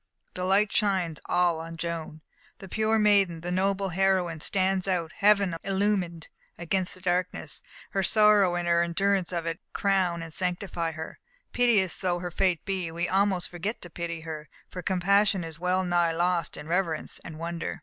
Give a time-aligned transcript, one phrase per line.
[0.33, 2.21] The light shines all on Joan.
[2.57, 6.27] The pure maiden, the noble heroine, stands out, heaven illumined,
[6.57, 7.61] against the darkness.
[7.91, 11.19] Her sorrow and her endurance of it crown and sanctify her.
[11.53, 15.83] Piteous though her fate be, we almost forget to pity her, for compassion is well
[15.85, 17.79] nigh lost in reverence and wonder.